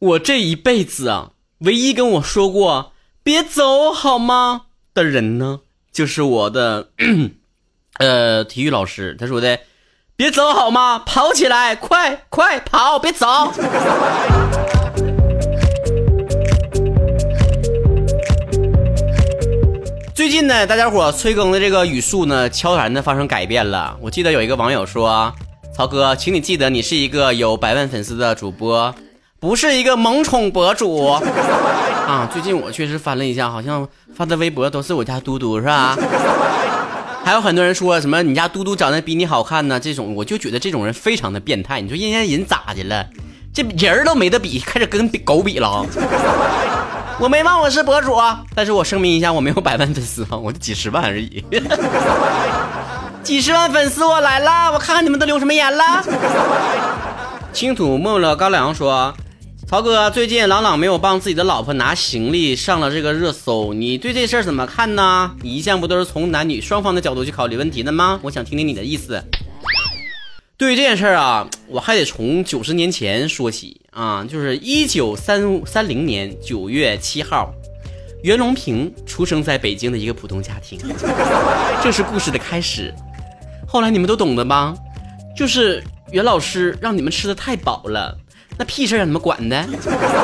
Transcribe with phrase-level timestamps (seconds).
[0.00, 4.62] 我这一辈子啊，唯一跟我说过“别走好吗”
[4.94, 5.60] 的人呢，
[5.92, 6.88] 就是我的
[8.00, 9.14] 呃体育老师。
[9.20, 9.58] 他说的
[10.16, 10.98] “别走好吗？
[11.00, 13.26] 跑起来，快快跑，别走。
[20.16, 23.98] ”最近呢，大家伙催更的这个语速呢，悄然的发生改变了。
[24.00, 25.30] 我记得有一个网友说
[25.76, 28.94] ：“曹哥，请你记得，你是一个有百万粉丝的主播，
[29.40, 31.06] 不是一个萌宠博主。”
[32.06, 35.96] 啊，最近我确实翻了一下，好像发的微博都是我家嘟嘟，是吧？
[37.24, 39.80] 还有很多人说什么你家嘟嘟长得比你好看呢？
[39.80, 41.80] 这种我就觉得这种人非常的变态。
[41.80, 43.06] 你说人家人咋的了？
[43.52, 45.86] 这人都没得比，开始跟狗比了。
[47.18, 48.16] 我没忘我是博主，
[48.54, 51.44] 但是我声明一下，我没有百万粉丝啊，我就几十万而已。
[53.22, 56.02] 几十万粉丝我来了，我看看你们都留什么言了。
[57.52, 59.12] 青土没了高粱说，
[59.70, 65.36] 曹哥最近朗朗没有帮自己的老婆拿行李上了这个热搜，你对这事儿怎么看呢？
[65.42, 68.18] 你一向不都是从男女双方的角度去考虑问题的吗？
[68.24, 69.22] 我想听听你的意思。
[70.56, 77.54] 对于这件事儿啊，我还得从九十年前说起啊，就是一九三三零年九月七号，
[78.24, 80.80] 袁隆平出生在北京的一个普通家庭，
[81.80, 82.92] 这是故事的开始。
[83.68, 84.74] 后来你们都懂的吧？
[85.36, 85.80] 就是
[86.10, 88.18] 袁老师让你们吃的太饱了，
[88.58, 89.64] 那屁事让你们管的。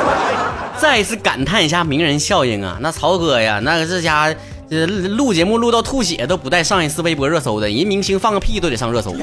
[0.79, 4.33] 再一次感叹一下名人效应啊，那曹哥呀，那这家
[4.69, 9.15] 这录节目录到吐血都不带上一次微博热搜的，人明星放个屁都得上热搜。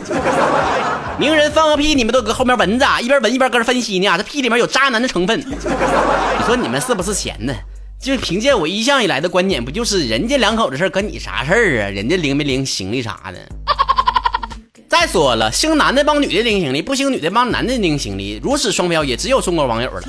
[1.17, 4.17] 名人放个屁，你们都搁后面闻着，一边闻一边搁这分析呢。
[4.17, 7.55] 这屁里面有渣男的成分， 你说你们是不是闲呢？
[8.01, 11.89] 就凭借我一向以来的观点，不就是人家两口子事儿，跟你啥事儿啊？
[11.89, 13.39] 人家拎没拎行李啥的？
[14.95, 20.01] 再说了，兴男的帮女的拎行李，不兴女的帮男的拎行李，如此双标也只有中国网友了。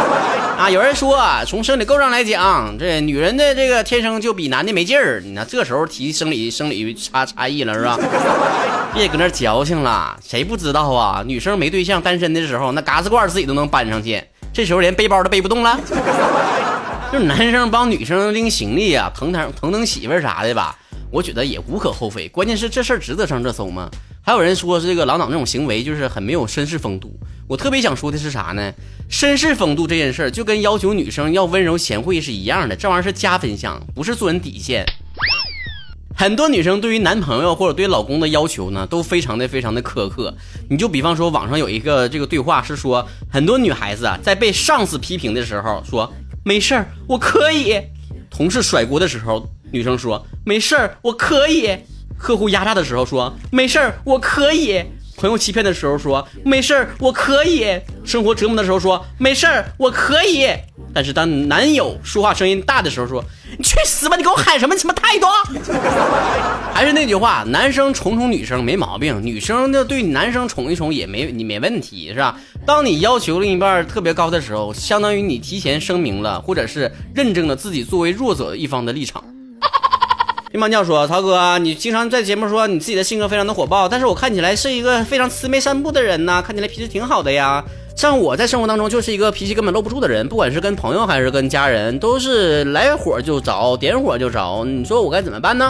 [0.60, 5.22] 啊，有人说，啊从生理构造来讲，这女人的这个天生就比男的没劲儿。
[5.24, 7.98] 你看这时候提生理生理差差异了是吧？
[8.92, 11.24] 别搁那矫情了，谁不知道啊？
[11.26, 15.80] 女生没对象单身的时候，那嘎子罐自己都能搬上去，这时候连背包都背不动了。
[17.10, 20.76] 就是男生帮女生拎行李啊，疼疼疼疼媳妇啥的吧？
[21.10, 22.28] 我觉得也无可厚非。
[22.28, 23.88] 关键是这事儿值得上热搜吗？
[24.26, 27.16] 还有人说这个郎朗这种行为就是很没有绅士风度。
[27.46, 28.72] 我特别想说的是啥呢？
[29.08, 34.84] 绅士风度这件事儿就跟要求女生要温柔贤惠是一样的，这玩意儿是加分项，不是做人底线。
[36.16, 40.34] 很多女生对于男朋友或者对老公的要求呢，都非常的非常的苛刻。
[40.68, 46.12] 你就比方说网上有一个这个对话是说，很多女孩子啊在被上司批评的时候说
[46.44, 47.80] 没事儿我可以，
[48.28, 51.78] 同事甩锅的时候女生说没事儿我可以。
[52.18, 54.82] 客户压榨的时候说没事儿，我可以；
[55.16, 60.48] 朋友欺骗的时候说没事儿，我可以；生活折磨的时候说没事儿，我可以。
[60.94, 63.22] 但是当男友说话声音大的时候说
[63.58, 64.16] 你去死吧！
[64.16, 65.26] 你给我喊什么什么态度？
[66.72, 72.38] 还是那句话，男生宠宠女生没毛病，女生就对男生宠一宠也没你没问题，是吧？
[72.64, 79.22] 当你要求另一半特别高的时候，相当于你提前声明了，或者是认证了自己作为弱者一方的立场。
[80.56, 87.62] 乒乓教说：“曹哥，你经常在节目说你自己的性格非常的火爆，但是我看起来是一个非常慈眉善目的人呢，看起来脾气挺好的呀。
[87.94, 94.64] 像我在生活当中就是一个脾气根本搂不住的人，不管是跟朋友还是跟家人，都是来火就着，点火就着。
[94.64, 95.68] 你说我该怎么办呢？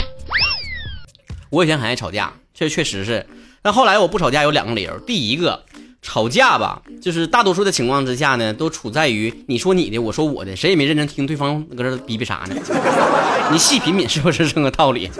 [1.50, 3.26] 我以前很爱吵架，确确实是，
[3.62, 5.64] 但后来我不吵架有两个理由，第一个。”
[6.06, 12.54] 吵架吧，就是大多数的情况之下呢，都处在于你说你的，我说我的，谁也没认真听对方搁这逼逼啥呢？
[13.50, 15.10] 你细品品是不是这个道理？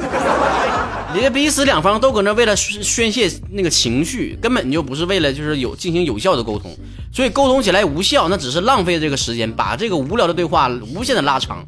[1.12, 6.70] 你彼此两方都搁那为了宣泄那个情绪，根本就不是为了就是有进行有效的沟通，
[7.12, 11.66] 所以沟通起来无效，那只是浪费这个时间，把这个无聊的对话无限的拉长。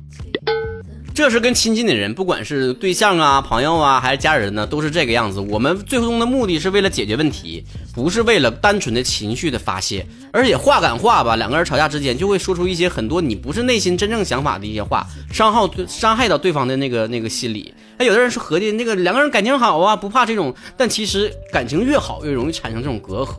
[1.18, 5.40] 这是跟亲近的人，不管是对象啊、朋友啊，还是家人呢，都是这个样子。
[5.40, 10.06] 我们最终的目的是为了解决问题，不是为了单纯的情绪的发泄。
[10.32, 17.74] 而且话赶话吧，两个人吵架之间就会说出一些很多你不是内心真正想法的一些话，伤害伤害到对方的那个那个心理。
[17.96, 23.38] 哎，有的人是合计那个两个人感情好啊，不怕这种，但其实感情越好越容易产生这种隔阂。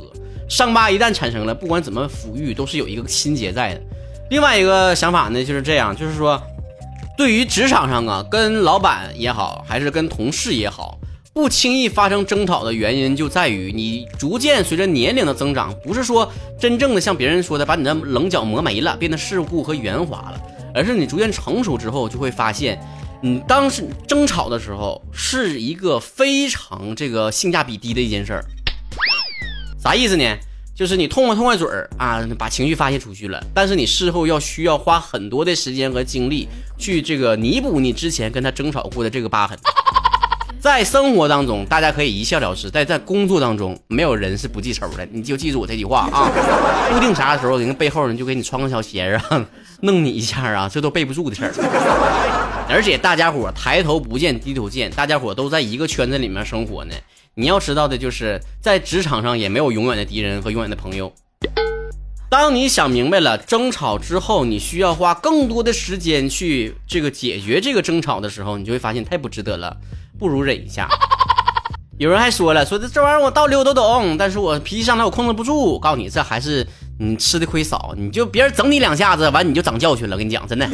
[0.49, 3.81] 伤疤一旦产生了，不管怎么抚育，都是有一个心结在的。
[4.31, 6.37] 另外一个想法呢，就是这样，就是说。
[7.19, 10.97] 对于职场上啊，跟老板也好，还是跟同事也好，
[11.33, 20.41] 不轻易发生争吵的原因就在于你逐渐随着年龄的增长，不是说真正的像别人说的把你的棱角磨没了，变得世故和圆滑了，
[20.73, 22.79] 而是你逐渐成熟之后，就会发现，
[23.21, 28.45] 你当时争吵的时候是一个非常这个性价比低的一件事儿。
[29.77, 30.23] 啥意思呢？
[30.79, 36.47] 就是你痛快痛快嘴儿啊，把情绪发泄出去了，但是你事后要需要花很多的时间和精力
[36.77, 39.59] 去这个弥补你之前跟他争吵过的这个疤痕。
[40.61, 45.05] 在生活当中，大家可以一笑了之；在在工作当中，没有人是不记仇的。
[45.11, 46.31] 你就记住我这句话啊！
[46.93, 49.45] 不定啥时候，人家背后人就给你穿个小鞋啊，
[49.81, 51.51] 弄你一下啊，这都背不住的事儿。
[52.71, 56.95] 而且大家伙抬头不见低头见，大家伙都在一个圈子里面生活呢。
[57.39, 61.13] 你要知道的就是，在职场上也没有永远的敌人和永远的朋友。
[62.29, 69.77] 当你想明白了争吵之后，你需要花更多的时间去这个解决这个争吵的时候，你就会发现太不值得了，
[70.19, 70.89] 不如忍一下。
[71.97, 75.79] 有人还说了，说这这玩意儿我道理我都懂，但是我脾气上来我控制不住。
[75.79, 76.67] 告诉你，这还是
[76.99, 80.17] 你吃的亏少，你就别人整你两下子，完你就长教训了。
[80.17, 80.67] 跟你讲，真的。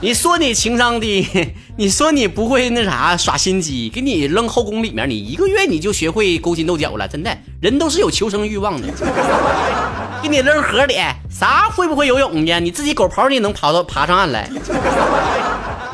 [0.00, 1.26] 你说你情商低，
[1.76, 7.08] 你说你不会那啥耍心机，给你扔后宫里面，你一个月你就学会勾心斗角了。
[7.08, 8.88] 真的，人都是有求生欲望的。
[10.22, 10.96] 给你扔河里，
[11.30, 12.60] 啥会不会游泳呢？
[12.60, 14.50] 你自己狗刨你能爬到爬上岸来？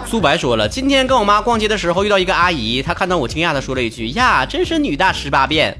[0.04, 5.76] 苏白说了，今天跟我妈逛街的时候遇到一个阿姨，她看到我惊讶的说了一句：“呀，真是女大十八变。”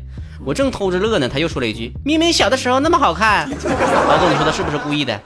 [0.47, 5.21] 我正偷着乐呢，她又说了一句：“明明小的时候那么好看。”老公，你说她是不是故意的？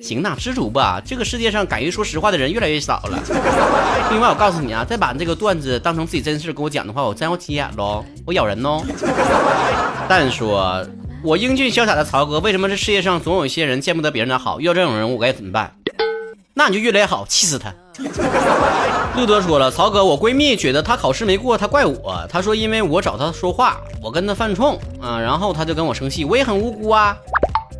[0.00, 1.00] 行呐，知足吧。
[1.04, 3.18] 这个世界上敢于说实话的人越来越少了。
[4.10, 8.82] 另外，我告诉你啊，再把这个段子当成自己真事跟我讲的话，我真要急眼喽，我咬人喽。
[10.08, 10.84] 但说，
[11.22, 14.58] 我英俊潇洒的曹哥，为什么这世界上总有一些人见不得别人的好？
[14.58, 15.72] 遇到这种人，我该怎么办？
[16.54, 17.72] 那你就越来越好，气死他。
[19.16, 22.26] 路德说了，曹哥，我闺蜜觉得她考试没过，她怪我。
[22.28, 27.16] 她说因为我找她说话，我跟她犯冲啊，然后她就跟我生气，我也很无辜啊。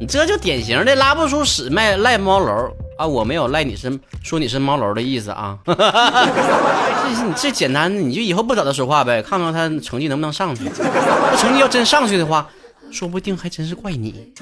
[0.01, 3.07] 你这就典型的拉不出屎卖赖猫楼啊！
[3.07, 5.59] 我没有赖你是说你是猫楼的意思啊！
[5.67, 10.65] 这你这简单的，你就以后不找他说话呗，看看他成绩能不能上去。
[10.65, 12.49] 那成绩要真上去的话，
[12.91, 14.33] 说不定还真是怪你。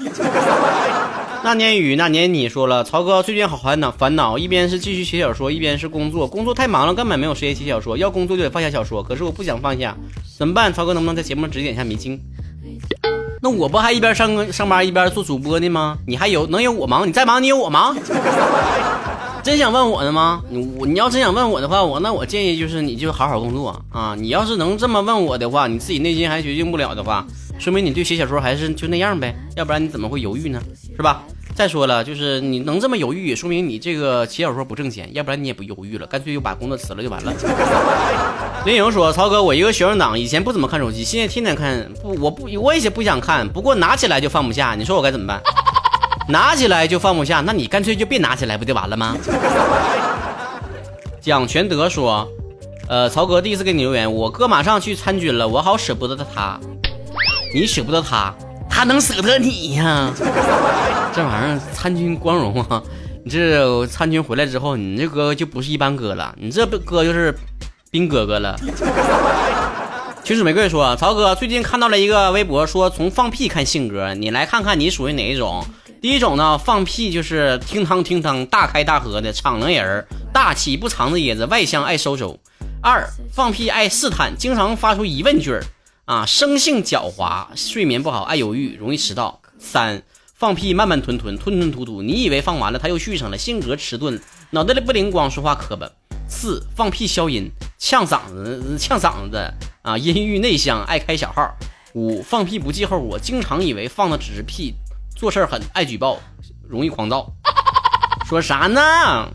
[1.43, 7.97] 那年雨那年你说了，曹哥最近好烦恼烦恼，一边是继续写小说，一边是工作，工作太忙了，根本没有时间写小说。
[7.97, 9.93] 要工作就得放下小说，可是我不想放下，
[10.37, 10.71] 怎么办？
[10.71, 12.17] 曹哥能不能在节目指点一下迷津？
[13.41, 15.97] 那我不还一边上上班一边做主播呢吗？
[16.05, 17.07] 你还有能有我忙？
[17.07, 17.95] 你再忙你有我忙？
[19.41, 20.41] 真想问我的吗？
[20.49, 24.13] 你我你要真想问我的话，我那我建议就是你就好好工作啊！
[24.19, 27.25] 你要是能这么问我的话，你自己内心还决定不了的话，
[27.57, 30.61] 说明你对写小说还是就那样呗，要不然你怎么会犹豫呢？
[30.95, 31.23] 是吧？
[31.59, 37.33] 再说了，就是你能这么犹豫，说明你这个写小说不挣钱，要不然你也不犹豫了，干脆就把工作辞了就完了。
[38.65, 41.85] 林颖说：“曹哥，我一个学生党，以前不怎么看手机，现在天天看。
[42.01, 44.73] 不，我不，我也不想看，不过拿起来就放不下。
[44.73, 45.41] 你说我该怎么办？
[46.29, 49.17] 拿起来就放不下，那你干脆就别拿起来，不就完了吗？”
[51.19, 52.25] 蒋全德说
[52.87, 56.57] ：“呃，曹哥第一次给你留言，我哥马上去参军了，我好舍不得他。
[57.53, 58.33] 你舍不得他，
[58.79, 60.09] 他能舍得你呀？”
[61.13, 62.81] 这玩意儿参军光荣啊！
[63.25, 67.37] 你这参军回来之后，你这哥就不是一般哥了，你这哥就是
[67.91, 68.57] 兵哥哥了。
[70.23, 75.61] 青史玫瑰说：“曹哥最近看到了一个微博，说从放屁看性格，你来看看你属于哪一种？
[76.01, 82.39] 第一种呢，放屁就是听汤听汤，大开大合的敞亮人，大气不藏着掖着，外向爱收收。
[82.81, 85.61] 二放屁爱试探，经常发出疑问句儿
[86.09, 89.41] 啊，生性狡猾，睡眠不好，爱犹豫，容易迟到。
[89.59, 90.01] 三。”
[90.33, 95.87] 放屁慢慢吞吞吞吞吐吐，你以为放完了他又续上了，性格迟钝，脑袋里不灵光，说话磕巴。
[96.27, 101.55] 四放屁消音，呛嗓子呛嗓子啊，阴郁内向，爱开小号。
[101.93, 104.73] 五放屁不计后果，经常以为放的只是屁，
[105.15, 106.19] 做事很爱举报，
[106.67, 107.31] 容易狂躁。
[108.27, 109.29] 说啥呢？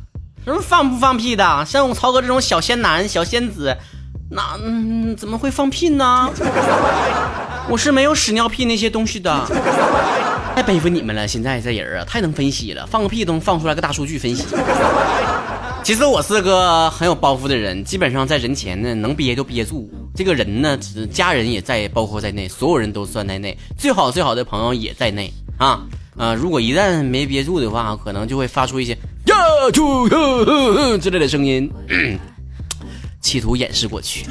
[0.44, 1.64] 什么放不放屁的？
[1.66, 3.76] 像我曹哥这种小仙男、小仙子，
[4.30, 6.30] 那嗯怎么会放屁呢？
[7.68, 9.46] 我是没有屎尿屁那些东西的。
[10.54, 11.26] 太佩服你们了！
[11.26, 14.44] 现在这人啊，太能分析了，放个屁都能放出来个大数据分析。
[15.82, 19.90] 其实我是个很有包袱的人，基本上在人前呢能憋就憋住。
[20.14, 20.78] 这个人呢，
[21.12, 25.82] 家人也在包括在内，所有人都算在内，最好最好的朋友也在内啊
[26.16, 26.32] 啊！
[26.34, 28.92] 如果一旦没憋住的话，可能就会发出一些
[29.26, 29.36] 呀
[29.72, 30.08] 就
[30.98, 31.70] 之类的声音。
[33.24, 34.26] 企图掩饰过去，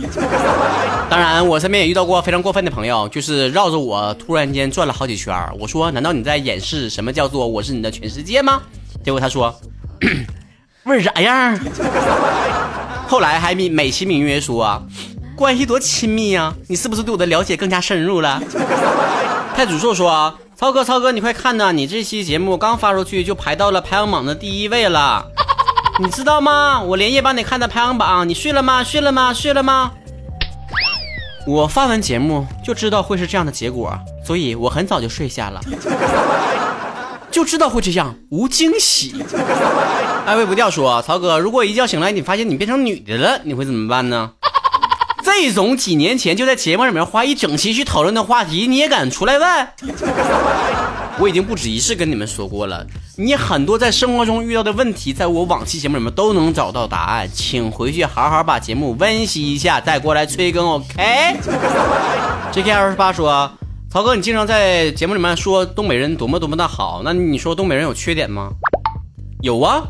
[1.10, 8.62] 当然，我身边也遇到过非常过分的朋友，就是绕着我突然间转了好几圈我说：“难道你在掩饰什么叫做我是你的全世界吗？”
[9.04, 9.60] 结果他说
[10.86, 11.60] ：“味儿咋样？”
[13.10, 14.84] 后来还美美其名曰说
[15.36, 18.40] ：“关系多亲密呀，你是不是对我的了解更加深入了？”
[19.58, 25.26] 太祖寿说：“超哥，超哥，你快看呐，你这期节目刚发出去就排到了排行榜的第一位了。”
[26.00, 26.82] 你知道吗？
[26.82, 28.84] 我连夜帮你看的排行榜，你睡了吗？
[28.84, 29.32] 睡了吗？
[29.34, 29.92] 睡了吗？
[31.46, 33.96] 我发完节目就知道会是这样的结果，
[34.26, 35.62] 所以我很早就睡下了，
[37.30, 39.14] 就知道会这样，无惊喜。
[40.26, 44.32] 艾薇不掉说，曹哥，如果一觉醒来你发现你变成女的了，你会怎么办呢？
[45.24, 49.68] 这种几年前就在节目里面花一整期去讨论的话题，你也敢出来问？
[51.20, 52.86] 我已经不止一次跟你们说过了，
[53.18, 63.52] 你很多在生活中遇到的问题，在我往期节目里面都能找到答案，请回去好好把节目温习一下，再过来催更，OK？JK 二十八说，
[63.92, 68.50] 曹哥，你经常在节目里面说东北人多么多么的好，那你说东北人有缺点吗？
[69.42, 69.84] 有啊，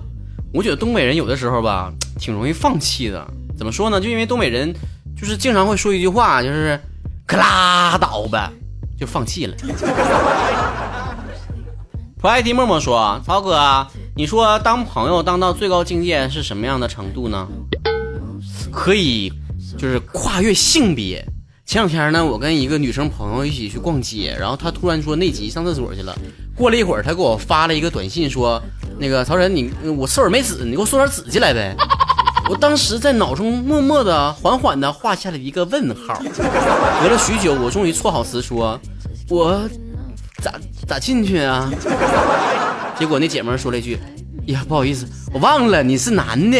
[0.54, 3.26] 我觉得东北人有的时候吧，挺容易放弃的。
[3.58, 4.02] 怎么说呢？
[4.02, 4.74] 就因为东北人
[5.16, 6.78] 就是经常会说一句话，就是
[7.26, 8.52] 可拉倒吧，
[9.00, 9.56] 就放弃了。
[12.24, 17.46] 不爱听默默说：“曹哥，你说当朋友当到最高境界是什么样的程度呢？
[18.72, 19.30] 可以，
[19.78, 21.22] 就是跨越性别。
[21.66, 26.18] 前两天呢，我跟一个女生朋友一起去逛街，然后她突然说内急上厕所去了。
[26.56, 28.58] 过了一会儿，她给我发了一个短信，说
[28.98, 31.76] 那个曹晨，你我厕所没纸，你给我送点纸进来呗。
[32.50, 36.18] 我当时在脑中默默的、缓缓的画下了一个问号。
[36.24, 38.80] 隔了许久，我终于错好词说，
[39.28, 39.70] 我。”
[40.44, 40.54] 咋
[40.86, 41.72] 咋进去啊？
[43.00, 43.98] 结果那姐们说了一句
[44.48, 46.58] ：“呀，不好意思，我忘了你是男的。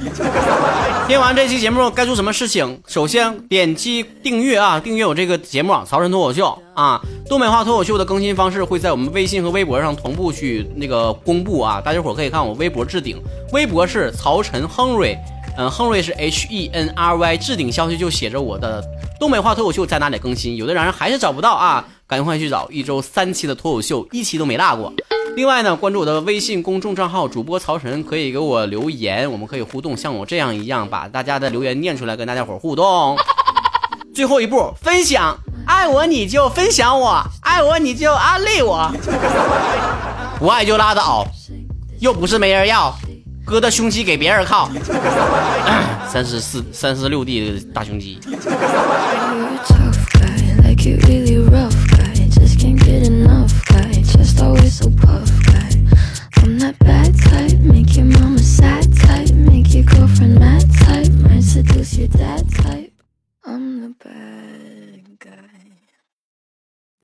[1.06, 2.80] ”听完这期节目该做什么事情？
[2.86, 6.46] 首先点击订阅啊，订阅我这个节目《曹晨脱口秀》
[6.80, 7.00] 啊。
[7.28, 13.20] 东北话脱口秀的更新方式会在我们微信和微博上同步去那个公布啊，大家伙可以看我微博置顶，
[13.52, 15.16] 微博是曹晨亨瑞，
[15.56, 18.84] 嗯，亨瑞是 H E N R Y，置顶消息就写着我的
[19.18, 21.84] 东北话脱口秀在哪里更新，有的人还是找不到啊。
[22.10, 24.92] 赶快去找一周三期的脱口秀，一期都没落过。
[25.36, 33.16] 另外呢，关注我的微信公众账号主播曹晨，可以给我留言，我们可以互动，像我这样一样，把大家的留言念出来，跟大家伙互动。
[34.12, 38.90] 最后一步，分享，爱我你就分享我，爱我你就安利我，
[40.40, 41.24] 不爱就拉倒，
[42.00, 42.92] 又不是没人要，
[43.46, 44.68] 哥的胸肌给别人靠，
[46.10, 48.18] 三十四三十六 D 的大胸肌。
[52.60, 55.70] can't get enough guy, just always so puff guy.
[56.42, 56.99] I'm that bad.